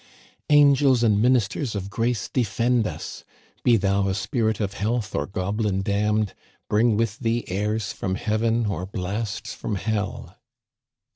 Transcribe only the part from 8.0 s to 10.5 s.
heaven, or blasts from hell.